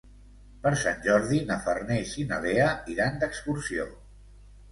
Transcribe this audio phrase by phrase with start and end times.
[0.61, 3.87] Per Sant Jordi na Farners i na Lea iran d'excursió.